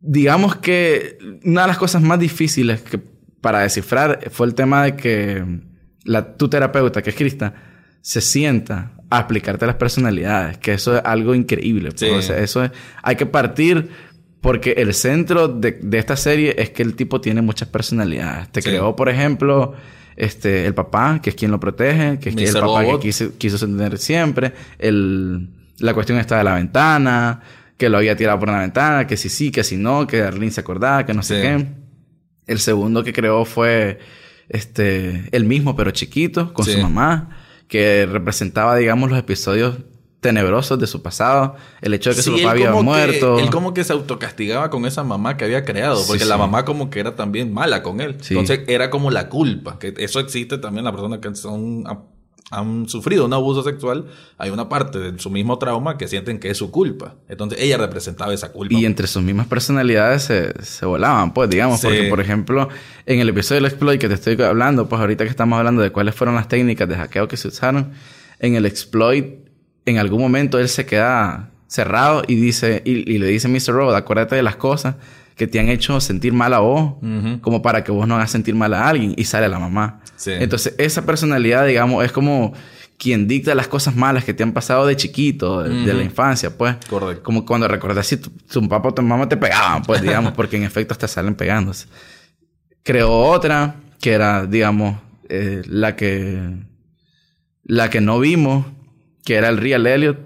[0.00, 2.98] digamos que una de las cosas más difíciles que,
[3.40, 5.44] para descifrar fue el tema de que
[6.04, 7.54] la, tu terapeuta, que es Krista,
[8.06, 11.90] se sienta a explicarte las personalidades, que eso es algo increíble.
[11.90, 12.30] Pues.
[12.30, 12.70] eso es,
[13.02, 13.88] hay que partir
[14.40, 18.48] porque el centro de, esta serie es que el tipo tiene muchas personalidades.
[18.50, 19.74] Te creó, por ejemplo,
[20.14, 23.58] este, el papá, que es quien lo protege, que es el papá que quiso, quiso
[23.58, 24.52] tener siempre.
[24.78, 27.40] El, la cuestión está de la ventana,
[27.76, 30.52] que lo había tirado por una ventana, que sí sí, que si no, que Arlene
[30.52, 31.66] se acordaba, que no sé qué.
[32.46, 33.98] El segundo que creó fue
[34.48, 39.76] este, el mismo, pero chiquito, con su mamá que representaba, digamos, los episodios
[40.20, 41.56] tenebrosos de su pasado.
[41.80, 43.38] El hecho de que su papá había muerto.
[43.38, 46.02] él como que se autocastigaba con esa mamá que había creado.
[46.06, 48.16] Porque la mamá como que era también mala con él.
[48.28, 49.78] Entonces era como la culpa.
[49.78, 51.84] Que eso existe también las personas que son
[52.50, 54.06] han sufrido un abuso sexual,
[54.38, 57.16] hay una parte de su mismo trauma que sienten que es su culpa.
[57.28, 58.74] Entonces ella representaba esa culpa.
[58.74, 61.80] Y entre sus mismas personalidades se, se volaban, pues, digamos.
[61.80, 62.68] Porque, por ejemplo,
[63.04, 65.90] en el episodio del exploit que te estoy hablando, pues ahorita que estamos hablando de
[65.90, 67.92] cuáles fueron las técnicas de hackeo que se usaron,
[68.38, 69.26] en el exploit,
[69.84, 73.74] en algún momento él se queda cerrado y dice, y, le dice Mr.
[73.74, 74.96] Robot, acuérdate de las cosas
[75.36, 76.94] que te han hecho sentir mal a vos,
[77.42, 80.00] como para que vos no hagas sentir mal a alguien, y sale la mamá.
[80.24, 82.54] Entonces, esa personalidad, digamos, es como
[82.96, 86.76] quien dicta las cosas malas que te han pasado de chiquito, de, la infancia, pues.
[86.88, 87.22] Correcto.
[87.22, 90.62] Como cuando recordás si tu, papá o tu mamá te pegaban, pues, digamos, porque en
[90.62, 91.86] efecto hasta salen pegándose.
[92.82, 96.64] Creó otra, que era, digamos, eh, la que...
[97.68, 98.64] La que no vimos,
[99.24, 100.18] que era el Real Elliot,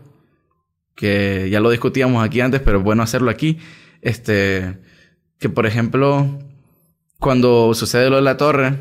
[0.94, 3.59] que ya lo discutíamos aquí antes, pero es bueno hacerlo aquí.
[4.03, 4.79] Este,
[5.40, 6.38] que por ejemplo,
[7.18, 8.79] cuando sucede lo de la torre,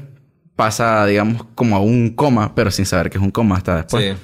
[0.56, 4.16] pasa, digamos, como a un coma, pero sin saber que es un coma hasta después.
[4.16, 4.24] Sí.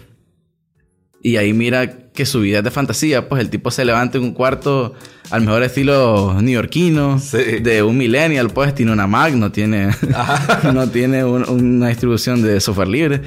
[1.24, 4.26] Y ahí mira que su vida es de fantasía, pues el tipo se levanta en
[4.26, 4.94] un cuarto
[5.32, 7.20] al mejor estilo neoyorquino,
[7.62, 9.90] de un millennial, pues tiene una Mac, no tiene,
[10.74, 13.22] no tiene una distribución de software libre.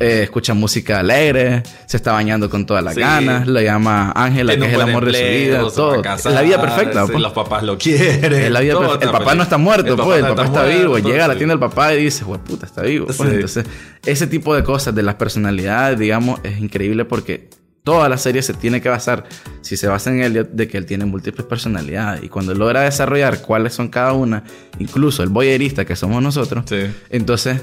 [0.00, 4.66] Eh, escucha música alegre, se está bañando con todas las ganas, lo llama Ángela, que
[4.66, 6.02] es el amor de su vida, todo.
[6.02, 7.06] es la vida perfecta.
[7.06, 7.20] Pues.
[7.20, 8.32] Los papás lo quieren.
[8.32, 10.98] Es la vida El papá no está muerto, pues, el papá está, vivo.
[10.98, 13.06] Llega a la tienda del papá y dice, güey, puta, está vivo.
[13.06, 13.20] Pues.
[13.20, 13.66] Entonces,
[14.04, 17.48] ese tipo de cosas de las personalidades, digamos, es increíble porque
[17.84, 19.24] toda la serie se tiene que basar,
[19.60, 22.24] si se basa en Elliot, de que él tiene múltiples personalidades.
[22.24, 24.42] Y cuando logra desarrollar cuáles son cada una,
[24.80, 26.64] incluso el boyerista que somos nosotros,
[27.10, 27.62] entonces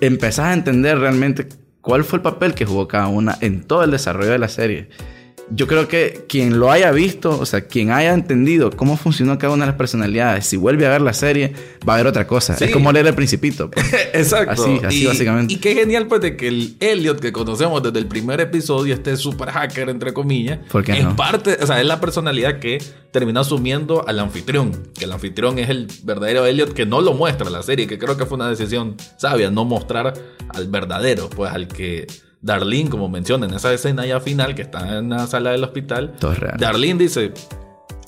[0.00, 1.48] empezás a entender realmente
[1.80, 4.88] cuál fue el papel que jugó cada una en todo el desarrollo de la serie
[5.50, 9.52] yo creo que quien lo haya visto, o sea, quien haya entendido cómo funcionó cada
[9.52, 11.52] una de las personalidades, si vuelve a ver la serie,
[11.86, 12.56] va a ver otra cosa.
[12.58, 13.70] Es como leer el Principito.
[13.70, 13.92] Pues.
[14.14, 14.62] Exacto.
[14.62, 15.54] Así, así básicamente.
[15.54, 19.16] Y qué genial, pues, de que el Elliot que conocemos desde el primer episodio, este
[19.16, 23.40] super hacker, entre comillas, ¿Por qué en parte, o sea, es la personalidad que terminó
[23.40, 24.72] asumiendo al anfitrión.
[24.98, 28.16] Que el anfitrión es el verdadero Elliot que no lo muestra la serie, que creo
[28.16, 30.14] que fue una decisión sabia, no mostrar
[30.48, 32.06] al verdadero, pues, al que
[32.44, 36.12] Darlene, como menciona en esa escena ya final que está en la sala del hospital,
[36.20, 36.56] Todo es real.
[36.58, 37.32] Darlene dice,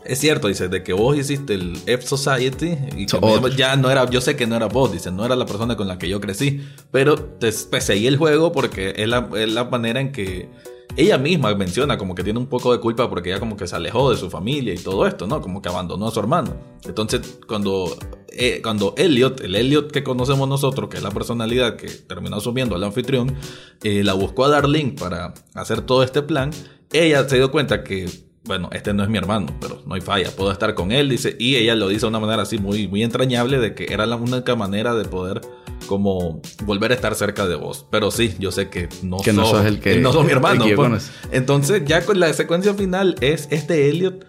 [0.05, 3.19] es cierto, dice, de que vos hiciste el F Society y que
[3.57, 5.89] ya no era, yo sé que no era vos, dice, no era la persona con
[5.89, 10.01] la que yo crecí, pero te seguí el juego porque es la, es la manera
[10.01, 10.51] en que
[10.97, 13.77] ella misma menciona como que tiene un poco de culpa porque ella como que se
[13.77, 15.41] alejó de su familia y todo esto, ¿no?
[15.41, 16.57] Como que abandonó a su hermano.
[16.85, 17.97] Entonces, cuando,
[18.29, 22.77] eh, cuando Elliot, el Elliot que conocemos nosotros, que es la personalidad que terminó asumiendo
[22.77, 23.37] al anfitrión,
[23.83, 26.51] eh, la buscó a Darlene para hacer todo este plan,
[26.93, 28.09] ella se dio cuenta que
[28.47, 31.37] bueno, este no es mi hermano, pero no hay falla, puedo estar con él, dice,
[31.39, 34.17] y ella lo dice de una manera así muy, muy entrañable de que era la
[34.17, 35.41] única manera de poder
[35.87, 37.87] como volver a estar cerca de vos.
[37.91, 40.65] Pero sí, yo sé que no, que no sos el que no sos mi hermano.
[40.75, 41.11] Pues.
[41.31, 44.27] Entonces, ya con la secuencia final es este Elliot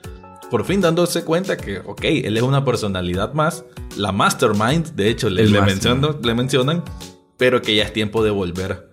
[0.50, 3.66] por fin dándose cuenta que, ok, él es una personalidad más,
[3.98, 6.84] la mastermind, de hecho, le, le, le mencionan,
[7.38, 8.90] pero que ya es tiempo de volver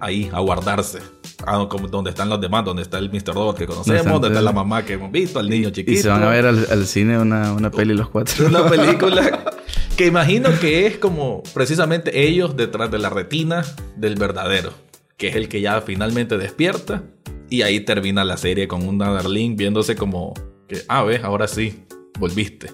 [0.00, 1.00] ahí a guardarse.
[1.46, 3.34] Ah, como donde están los demás, donde está el Mr.
[3.34, 5.98] Robot que conocemos, donde está la mamá que hemos visto, el niño chiquito.
[5.98, 8.46] Y se van a ver al, cine una, una peli los cuatro.
[8.48, 9.44] Una película
[9.96, 13.64] que imagino que es como precisamente ellos detrás de la retina
[13.96, 14.72] del verdadero,
[15.16, 17.04] que es el que ya finalmente despierta
[17.50, 20.34] y ahí termina la serie con una Darlene viéndose como
[20.68, 21.84] que, ah, ves, ahora sí,
[22.18, 22.70] volviste.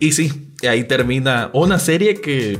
[0.00, 2.58] Y sí, ahí termina una serie que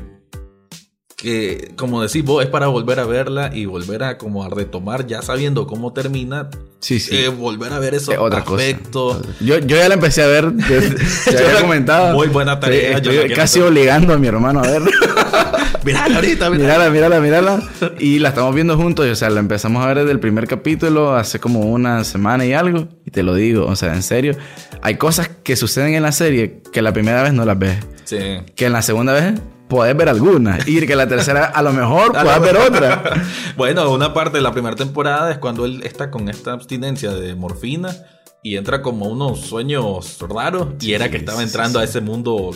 [1.17, 5.07] que como decís vos es para volver a verla y volver a como a retomar
[5.07, 7.17] ya sabiendo cómo termina sí sí.
[7.17, 9.23] eh, volver a ver esos eh, otra aspectos.
[9.41, 10.53] Yo, yo ya la empecé a ver
[11.33, 12.15] ya había comentado.
[12.15, 13.01] muy buena tarea
[13.35, 14.91] casi obligando a mi hermano a verla
[15.85, 16.91] mírala ahorita mírala.
[16.91, 17.63] mírala mírala
[17.99, 21.17] y la estamos viendo juntos o sea la empezamos a ver desde el primer capítulo
[21.17, 24.37] hace como una semana y algo y te lo digo o sea en serio
[24.83, 27.79] hay cosas que suceden en la serie que la primera vez no las ves.
[28.05, 28.19] Sí.
[28.55, 29.35] Que en la segunda vez
[29.69, 33.03] puedes ver alguna y que la tercera a lo mejor puedas ver otra.
[33.57, 37.35] bueno, una parte de la primera temporada es cuando él está con esta abstinencia de
[37.35, 37.95] morfina
[38.43, 42.53] y entra como unos sueños raros y era que estaba entrando a ese mundo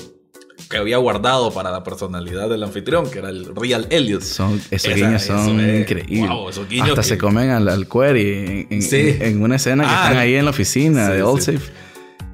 [0.68, 4.22] que había guardado para la personalidad del anfitrión, que era el Real Elliot.
[4.22, 6.58] Son, esos guiños son increíbles.
[6.82, 10.50] Hasta se comen al, al query en, una escena que ah, están ahí en la
[10.50, 11.72] oficina de Old Safe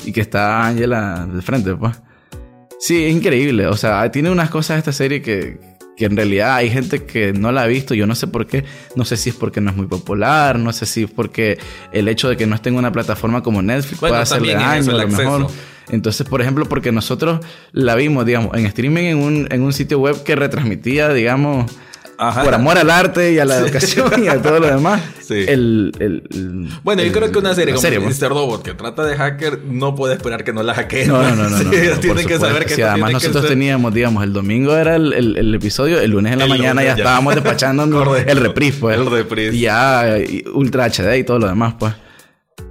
[0.05, 1.97] y que está Angela de frente, pues.
[2.79, 3.67] Sí, es increíble.
[3.67, 5.59] O sea, tiene unas cosas esta serie que,
[5.97, 8.65] que en realidad hay gente que no la ha visto, yo no sé por qué,
[8.95, 11.59] no sé si es porque no es muy popular, no sé si es porque
[11.93, 15.05] el hecho de que no esté en una plataforma como Netflix puede hacerle daño, a
[15.05, 15.47] lo mejor.
[15.89, 17.41] Entonces, por ejemplo, porque nosotros
[17.73, 21.71] la vimos, digamos, en streaming en un, en un sitio web que retransmitía, digamos,
[22.17, 25.03] por amor al arte y a la educación y a todo lo demás.
[25.27, 25.45] Sí.
[25.49, 25.91] El,
[26.85, 28.23] bueno, yo creo que una serie como pues.
[28.23, 28.29] Mr.
[28.29, 31.09] Robot que trata de hacker no puede esperar que no la hackeen.
[31.09, 31.59] No, no, no.
[31.59, 35.99] no, tienen que saber que sí, Además, nosotros teníamos, digamos, el domingo era el, episodio,
[35.99, 37.83] el lunes en la mañana ya, estábamos despachando
[38.17, 38.97] el reprise, pues.
[38.97, 39.59] El reprise.
[39.59, 40.17] Ya
[40.55, 41.93] Ultra HD y todo lo demás, pues.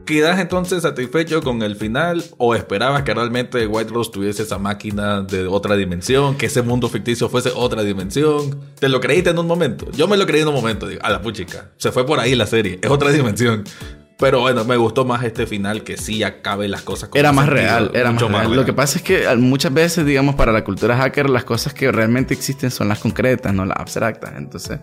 [0.06, 5.24] ¿Quedas entonces satisfecho con el final o esperabas que realmente White Rose tuviese esa máquina
[5.24, 8.60] de otra dimensión, que ese mundo ficticio fuese otra dimensión?
[8.80, 9.88] ¿Te lo creíste en un momento?
[9.94, 12.36] Yo me lo creí en un momento, digo, a la puchica, se fue por ahí
[12.36, 13.64] la serie, es otra dimensión.
[14.18, 17.92] Pero bueno, me gustó más este final que sí acabe las cosas Era más real,
[17.94, 18.56] era mucho más real.
[18.56, 21.92] Lo que pasa es que muchas veces, digamos, para la cultura hacker, las cosas que
[21.92, 24.34] realmente existen son las concretas, no las abstractas.
[24.38, 24.80] Entonces,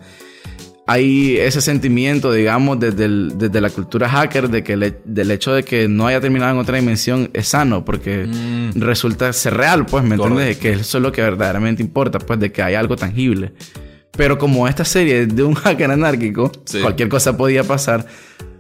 [0.87, 5.89] hay ese sentimiento, digamos, desde, desde la cultura hacker de que del hecho de que
[5.89, 8.81] no haya terminado en otra dimensión es sano, porque mm.
[8.81, 10.59] resulta ser real, pues, ¿me entiendes?
[10.59, 13.53] Que eso es lo que verdaderamente importa, pues, de que hay algo tangible.
[14.17, 18.07] Pero como esta serie es de un hacker anárquico, cualquier cosa podía pasar.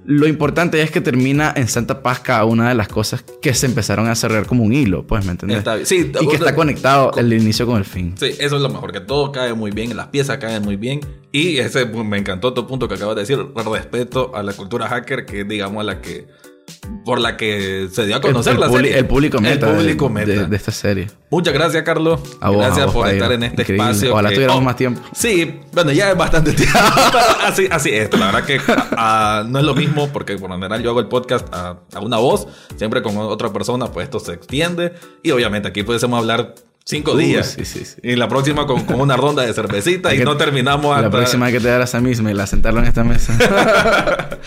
[0.04, 3.66] Lo importante es que termina en Santa Paz cada una de las cosas que se
[3.66, 5.64] empezaron a cerrar como un hilo, pues, ¿me entiendes?
[5.88, 8.14] Sí, y que está conectado el inicio con el fin.
[8.18, 11.00] Sí, eso es lo mejor, que todo cae muy bien, las piezas caen muy bien.
[11.30, 15.24] Y ese me encantó tu punto que acabas de decir, respeto a la cultura hacker,
[15.24, 16.26] que digamos a la que
[17.04, 18.96] por la que se dio a conocer la serie.
[18.98, 20.46] El público meta, el público meta.
[20.46, 21.08] De, esta serie.
[21.30, 22.20] Muchas gracias, Carlos.
[22.40, 24.12] gracias por estar en este espacio.
[24.12, 25.00] Ojalá tuviéramos oh, más tiempo.
[25.12, 26.78] Sí, bueno, ya es bastante tiempo.
[27.44, 28.12] así, así es.
[28.16, 28.60] La verdad que
[29.50, 32.18] no es lo mismo porque por lo general yo hago el podcast a, a, una
[32.18, 32.46] voz,
[32.76, 34.92] siempre con otra persona, pues esto se extiende.
[35.22, 37.56] Y obviamente aquí pudiésemos hablar Cinco días.
[38.02, 41.60] Y la próxima con, una ronda de cervecita y no terminamos La próxima hay que
[41.60, 43.38] te dar esa misma y la sentarlo en esta mesa.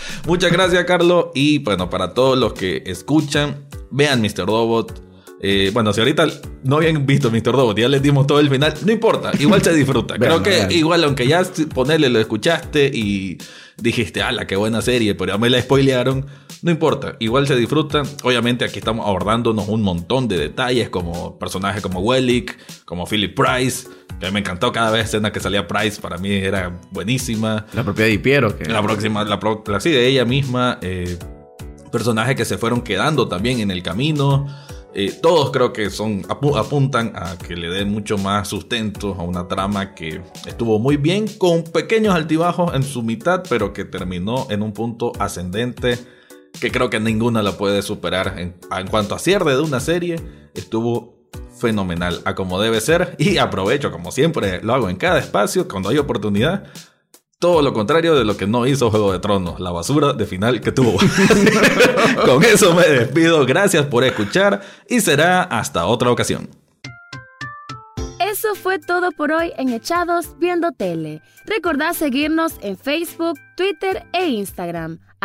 [0.26, 1.26] Muchas gracias, Carlos.
[1.34, 4.46] Y bueno, para todos los que escuchan, vean Mr.
[4.46, 5.02] Robot.
[5.40, 6.26] Eh, bueno, si ahorita
[6.64, 7.52] no habían visto Mr.
[7.52, 10.14] Robot, ya les dimos todo el final, no importa, igual se disfruta.
[10.18, 11.42] Creo que igual, aunque ya
[11.74, 13.36] ponerle lo escuchaste y
[13.76, 16.26] dijiste, ala, qué buena serie, pero ya me la spoilearon
[16.66, 18.02] no importa, igual se disfruta.
[18.24, 23.86] Obviamente aquí estamos abordándonos un montón de detalles como personajes como Wellick, como Philip Price,
[24.18, 27.66] que me encantó cada vez escena que salía Price, para mí era buenísima.
[27.72, 28.58] La propia de Piero.
[28.58, 28.64] Que...
[28.64, 30.80] La próxima, la, la sí, de ella misma.
[30.82, 31.16] Eh,
[31.92, 34.48] personajes que se fueron quedando también en el camino.
[34.92, 39.46] Eh, todos creo que son apuntan a que le den mucho más sustento a una
[39.46, 44.62] trama que estuvo muy bien, con pequeños altibajos en su mitad, pero que terminó en
[44.62, 46.15] un punto ascendente
[46.60, 48.34] que creo que ninguna la puede superar.
[48.38, 48.54] En,
[48.88, 50.20] cuanto a cierre de una serie,
[50.54, 51.16] estuvo
[51.58, 53.14] fenomenal, a como debe ser.
[53.18, 56.64] Y aprovecho, como siempre lo hago en cada espacio, cuando hay oportunidad.
[57.38, 60.60] Todo lo contrario de lo que no hizo Juego de Tronos, la basura de final
[60.62, 60.96] que tuvo.
[62.24, 66.48] Con eso me despido, gracias por escuchar y será hasta otra ocasión.
[68.18, 71.20] Eso fue todo por hoy en Echados Viendo Tele.
[71.44, 74.98] Recordad seguirnos en Facebook, Twitter e Instagram.